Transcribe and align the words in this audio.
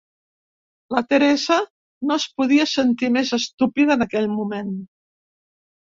La 0.95 1.03
Theresa 1.11 1.59
no 2.09 2.17
es 2.23 2.27
podia 2.41 2.67
sentir 2.73 3.13
més 3.21 3.37
estúpida 3.41 3.99
en 4.01 4.11
aquell 4.11 4.31
moment. 4.41 4.77